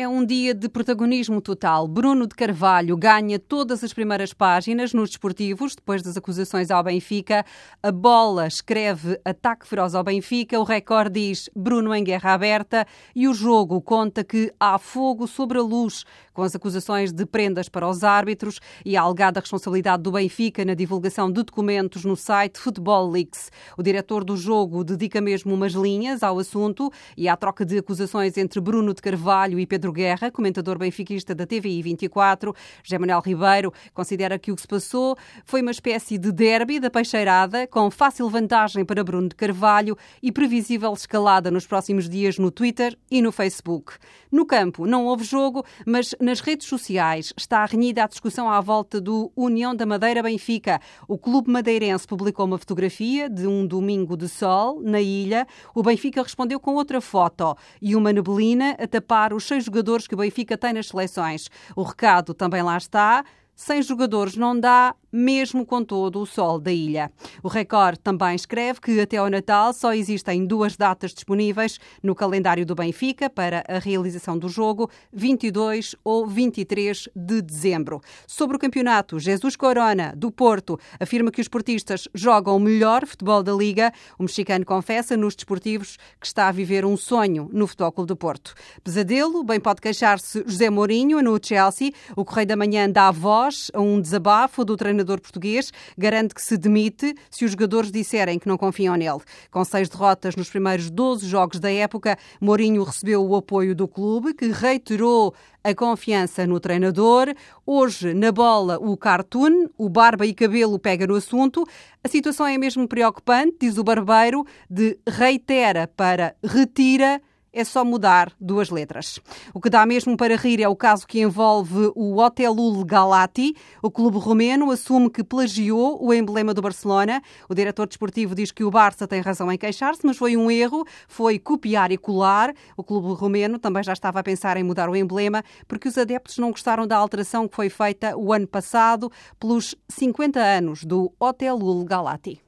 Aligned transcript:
É 0.00 0.06
um 0.06 0.24
dia 0.24 0.54
de 0.54 0.68
protagonismo 0.68 1.40
total. 1.40 1.88
Bruno 1.88 2.28
de 2.28 2.36
Carvalho 2.36 2.96
ganha 2.96 3.36
todas 3.36 3.82
as 3.82 3.92
primeiras 3.92 4.32
páginas 4.32 4.94
nos 4.94 5.10
desportivos, 5.10 5.74
depois 5.74 6.02
das 6.02 6.16
acusações 6.16 6.70
ao 6.70 6.84
Benfica. 6.84 7.44
A 7.82 7.90
bola 7.90 8.46
escreve 8.46 9.20
ataque 9.24 9.66
feroz 9.66 9.96
ao 9.96 10.04
Benfica. 10.04 10.56
O 10.60 10.62
recorde 10.62 11.18
diz 11.18 11.50
Bruno 11.52 11.92
em 11.92 12.04
guerra 12.04 12.32
aberta. 12.32 12.86
E 13.12 13.26
o 13.26 13.34
jogo 13.34 13.80
conta 13.80 14.22
que 14.22 14.52
há 14.60 14.78
fogo 14.78 15.26
sobre 15.26 15.58
a 15.58 15.62
luz, 15.62 16.04
com 16.32 16.44
as 16.44 16.54
acusações 16.54 17.12
de 17.12 17.26
prendas 17.26 17.68
para 17.68 17.88
os 17.88 18.04
árbitros 18.04 18.60
e 18.84 18.96
a 18.96 19.02
alegada 19.02 19.40
responsabilidade 19.40 20.04
do 20.04 20.12
Benfica 20.12 20.64
na 20.64 20.74
divulgação 20.74 21.26
de 21.26 21.42
documentos 21.42 22.04
no 22.04 22.14
site 22.14 22.60
Football 22.60 23.10
Leaks. 23.10 23.50
O 23.76 23.82
diretor 23.82 24.22
do 24.22 24.36
jogo 24.36 24.84
dedica 24.84 25.20
mesmo 25.20 25.52
umas 25.52 25.72
linhas 25.72 26.22
ao 26.22 26.38
assunto 26.38 26.88
e 27.16 27.28
à 27.28 27.36
troca 27.36 27.64
de 27.64 27.78
acusações 27.78 28.36
entre 28.36 28.60
Bruno 28.60 28.94
de 28.94 29.02
Carvalho 29.02 29.58
e 29.58 29.66
Pedro 29.66 29.87
Pedro 29.88 29.92
Guerra, 29.92 30.30
comentador 30.30 30.78
benfiquista 30.78 31.34
da 31.34 31.46
TVI 31.46 31.82
24. 31.82 32.54
José 32.82 32.98
Manuel 32.98 33.20
Ribeiro 33.20 33.72
considera 33.94 34.38
que 34.38 34.52
o 34.52 34.56
que 34.56 34.62
se 34.62 34.68
passou 34.68 35.16
foi 35.44 35.62
uma 35.62 35.70
espécie 35.70 36.18
de 36.18 36.30
derby 36.30 36.78
da 36.78 36.90
peixeirada, 36.90 37.66
com 37.66 37.90
fácil 37.90 38.28
vantagem 38.28 38.84
para 38.84 39.02
Bruno 39.02 39.28
de 39.28 39.34
Carvalho 39.34 39.96
e 40.22 40.30
previsível 40.30 40.92
escalada 40.92 41.50
nos 41.50 41.66
próximos 41.66 42.08
dias 42.08 42.38
no 42.38 42.50
Twitter 42.50 42.98
e 43.10 43.22
no 43.22 43.32
Facebook. 43.32 43.94
No 44.30 44.44
campo 44.44 44.86
não 44.86 45.06
houve 45.06 45.24
jogo, 45.24 45.64
mas 45.86 46.14
nas 46.20 46.40
redes 46.40 46.66
sociais 46.66 47.32
está 47.36 47.64
renhida 47.64 48.04
a 48.04 48.08
discussão 48.08 48.50
à 48.50 48.60
volta 48.60 49.00
do 49.00 49.32
União 49.34 49.74
da 49.74 49.86
Madeira 49.86 50.22
Benfica. 50.22 50.80
O 51.06 51.16
clube 51.16 51.50
madeirense 51.50 52.06
publicou 52.06 52.44
uma 52.44 52.58
fotografia 52.58 53.30
de 53.30 53.46
um 53.46 53.66
domingo 53.66 54.16
de 54.16 54.28
sol 54.28 54.82
na 54.82 55.00
ilha. 55.00 55.46
O 55.74 55.82
Benfica 55.82 56.22
respondeu 56.22 56.60
com 56.60 56.74
outra 56.74 57.00
foto 57.00 57.56
e 57.80 57.96
uma 57.96 58.12
neblina 58.12 58.76
a 58.78 58.86
tapar 58.86 59.32
os 59.32 59.44
seis 59.44 59.64
jogadores 59.64 59.77
jogadores 59.78 60.08
que 60.08 60.14
o 60.14 60.18
Benfica 60.18 60.58
tem 60.58 60.72
nas 60.72 60.88
seleções. 60.88 61.48
O 61.76 61.82
recado 61.82 62.34
também 62.34 62.62
lá 62.62 62.76
está. 62.76 63.24
Sem 63.54 63.82
jogadores 63.82 64.36
não 64.36 64.58
dá, 64.58 64.94
mesmo 65.12 65.64
com 65.64 65.84
todo 65.84 66.20
o 66.20 66.26
sol 66.26 66.58
da 66.58 66.72
ilha. 66.72 67.10
O 67.42 67.48
Record 67.48 67.98
também 67.98 68.34
escreve 68.34 68.80
que 68.80 69.00
até 69.00 69.16
ao 69.16 69.30
Natal 69.30 69.72
só 69.72 69.94
existem 69.94 70.44
duas 70.46 70.76
datas 70.76 71.12
disponíveis 71.12 71.78
no 72.02 72.14
calendário 72.14 72.66
do 72.66 72.74
Benfica 72.74 73.30
para 73.30 73.64
a 73.68 73.78
realização 73.78 74.38
do 74.38 74.48
jogo, 74.48 74.90
22 75.12 75.94
ou 76.04 76.26
23 76.26 77.08
de 77.14 77.42
dezembro. 77.42 78.00
Sobre 78.26 78.56
o 78.56 78.60
campeonato, 78.60 79.18
Jesus 79.18 79.56
Corona, 79.56 80.12
do 80.16 80.30
Porto, 80.30 80.78
afirma 81.00 81.30
que 81.30 81.40
os 81.40 81.48
portistas 81.48 82.08
jogam 82.14 82.56
o 82.56 82.60
melhor 82.60 83.06
futebol 83.06 83.42
da 83.42 83.52
Liga. 83.52 83.92
O 84.18 84.22
mexicano 84.22 84.64
confessa 84.64 85.16
nos 85.16 85.34
desportivos 85.34 85.96
que 86.20 86.26
está 86.26 86.48
a 86.48 86.52
viver 86.52 86.84
um 86.84 86.96
sonho 86.96 87.48
no 87.52 87.66
Futebol 87.66 87.92
Clube 87.92 88.08
do 88.08 88.16
Porto. 88.16 88.54
Pesadelo, 88.84 89.42
bem 89.42 89.58
pode 89.58 89.80
queixar-se 89.80 90.44
José 90.46 90.68
Mourinho 90.70 91.22
no 91.22 91.38
Chelsea. 91.42 91.92
O 92.14 92.24
Correio 92.24 92.48
da 92.48 92.56
Manhã 92.56 92.90
dá 92.90 93.10
voz 93.10 93.70
a 93.72 93.80
um 93.80 94.00
desabafo 94.00 94.64
do 94.64 94.76
treinador 94.76 95.07
treinador 95.08 95.20
português 95.20 95.72
garante 95.96 96.34
que 96.34 96.42
se 96.42 96.56
demite 96.56 97.14
se 97.30 97.44
os 97.44 97.52
jogadores 97.52 97.90
disserem 97.90 98.38
que 98.38 98.46
não 98.46 98.58
confiam 98.58 98.94
nele. 98.94 99.20
Com 99.50 99.64
seis 99.64 99.88
derrotas 99.88 100.36
nos 100.36 100.50
primeiros 100.50 100.90
12 100.90 101.26
jogos 101.26 101.58
da 101.58 101.72
época, 101.72 102.18
Mourinho 102.40 102.82
recebeu 102.82 103.24
o 103.24 103.34
apoio 103.34 103.74
do 103.74 103.88
clube, 103.88 104.34
que 104.34 104.48
reiterou 104.48 105.34
a 105.64 105.74
confiança 105.74 106.46
no 106.46 106.60
treinador. 106.60 107.34
Hoje, 107.66 108.12
na 108.14 108.30
bola, 108.30 108.78
o 108.78 108.96
cartoon, 108.96 109.68
o 109.76 109.88
barba 109.88 110.26
e 110.26 110.34
cabelo 110.34 110.78
pega 110.78 111.06
no 111.06 111.14
assunto. 111.14 111.66
A 112.04 112.08
situação 112.08 112.46
é 112.46 112.58
mesmo 112.58 112.86
preocupante, 112.86 113.56
diz 113.60 113.78
o 113.78 113.84
barbeiro, 113.84 114.44
de 114.68 114.98
reitera 115.06 115.88
para 115.88 116.34
retira 116.44 117.20
é 117.60 117.64
só 117.64 117.84
mudar 117.84 118.32
duas 118.40 118.70
letras. 118.70 119.18
O 119.52 119.60
que 119.60 119.68
dá 119.68 119.84
mesmo 119.84 120.16
para 120.16 120.36
rir 120.36 120.62
é 120.62 120.68
o 120.68 120.76
caso 120.76 121.04
que 121.06 121.20
envolve 121.20 121.90
o 121.96 122.16
Hotelul 122.16 122.84
Galati. 122.84 123.52
O 123.82 123.90
clube 123.90 124.16
romeno 124.16 124.70
assume 124.70 125.10
que 125.10 125.24
plagiou 125.24 125.98
o 126.00 126.14
emblema 126.14 126.54
do 126.54 126.62
Barcelona. 126.62 127.20
O 127.48 127.54
diretor 127.54 127.88
desportivo 127.88 128.34
diz 128.34 128.52
que 128.52 128.62
o 128.62 128.70
Barça 128.70 129.08
tem 129.08 129.20
razão 129.20 129.50
em 129.50 129.58
queixar-se, 129.58 130.06
mas 130.06 130.16
foi 130.16 130.36
um 130.36 130.48
erro, 130.48 130.84
foi 131.08 131.36
copiar 131.38 131.90
e 131.90 131.98
colar. 131.98 132.54
O 132.76 132.84
clube 132.84 133.12
romeno 133.12 133.58
também 133.58 133.82
já 133.82 133.92
estava 133.92 134.20
a 134.20 134.22
pensar 134.22 134.56
em 134.56 134.62
mudar 134.62 134.88
o 134.88 134.94
emblema, 134.94 135.42
porque 135.66 135.88
os 135.88 135.98
adeptos 135.98 136.38
não 136.38 136.52
gostaram 136.52 136.86
da 136.86 136.96
alteração 136.96 137.48
que 137.48 137.56
foi 137.56 137.68
feita 137.68 138.16
o 138.16 138.32
ano 138.32 138.46
passado 138.46 139.10
pelos 139.40 139.74
50 139.88 140.38
anos 140.38 140.84
do 140.84 141.12
Hotelul 141.18 141.84
Galati. 141.84 142.47